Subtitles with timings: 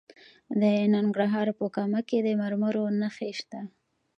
[0.59, 0.61] د
[0.93, 3.59] ننګرهار په کامه کې د مرمرو نښې شته.